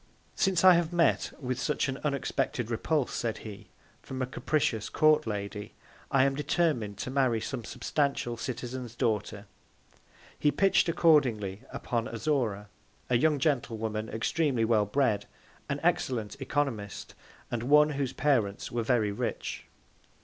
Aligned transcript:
Since 0.33 0.63
I 0.63 0.73
have 0.73 0.91
met 0.91 1.31
with 1.39 1.59
such 1.59 1.87
an 1.87 1.99
unexpected 2.03 2.71
Repulse, 2.71 3.13
said 3.13 3.37
he, 3.45 3.67
from 4.01 4.19
a 4.19 4.25
capricious 4.25 4.89
Court 4.89 5.27
Lady, 5.27 5.75
I 6.09 6.23
am 6.23 6.33
determin'd 6.33 6.97
to 6.97 7.11
marry 7.11 7.39
some 7.39 7.63
substantial 7.63 8.35
Citizen's 8.35 8.95
Daughter. 8.95 9.45
He 10.39 10.49
pitch'd 10.51 10.89
accordingly 10.89 11.61
upon 11.71 12.07
Azora, 12.07 12.67
a 13.11 13.15
young 13.17 13.37
Gentlewoman 13.37 14.09
extremely 14.09 14.65
well 14.65 14.87
bred, 14.87 15.27
an 15.69 15.79
excellent 15.83 16.35
Oeconomist, 16.41 17.13
and 17.51 17.61
one, 17.61 17.91
whose 17.91 18.11
Parents 18.11 18.71
were 18.71 18.81
very 18.81 19.11
rich. 19.11 19.67